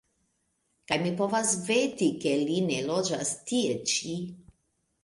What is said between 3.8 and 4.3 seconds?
ĉi.